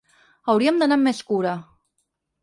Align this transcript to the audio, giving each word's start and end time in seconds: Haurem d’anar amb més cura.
Haurem 0.53 0.79
d’anar 0.81 0.97
amb 0.99 1.05
més 1.07 1.19
cura. 1.27 1.51